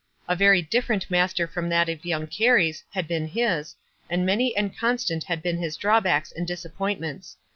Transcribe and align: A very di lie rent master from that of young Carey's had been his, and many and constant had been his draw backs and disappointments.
A 0.27 0.35
very 0.35 0.63
di 0.63 0.79
lie 0.79 0.85
rent 0.89 1.11
master 1.11 1.45
from 1.45 1.69
that 1.69 1.87
of 1.87 2.03
young 2.03 2.25
Carey's 2.25 2.83
had 2.89 3.07
been 3.07 3.27
his, 3.27 3.75
and 4.09 4.25
many 4.25 4.57
and 4.57 4.75
constant 4.75 5.25
had 5.25 5.43
been 5.43 5.59
his 5.59 5.77
draw 5.77 6.01
backs 6.01 6.31
and 6.35 6.47
disappointments. 6.47 7.37